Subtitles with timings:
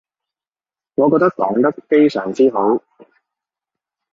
[0.95, 2.81] 我覺得講得非常之好